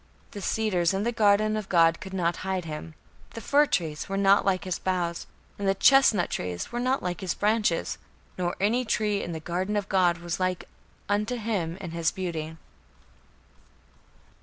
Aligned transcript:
The 0.31 0.41
cedars 0.41 0.95
in 0.95 1.03
the 1.03 1.11
garden 1.11 1.55
of 1.55 1.69
God 1.69 1.99
could 2.01 2.11
not 2.11 2.37
hide 2.37 2.65
him: 2.65 2.95
the 3.35 3.39
fir 3.39 3.67
trees 3.67 4.09
were 4.09 4.17
not 4.17 4.43
like 4.43 4.63
his 4.63 4.79
boughs, 4.79 5.27
and 5.59 5.67
the 5.67 5.75
chestnut 5.75 6.31
trees 6.31 6.71
were 6.71 6.79
not 6.79 7.03
like 7.03 7.21
his 7.21 7.35
branches; 7.35 7.99
nor 8.35 8.55
any 8.59 8.83
tree 8.83 9.21
in 9.21 9.31
the 9.31 9.39
garden 9.39 9.75
of 9.77 9.87
God 9.87 10.17
was 10.17 10.39
like 10.39 10.67
unto 11.07 11.35
him 11.35 11.77
in 11.77 11.91
his 11.91 12.09
beauty." 12.09 12.57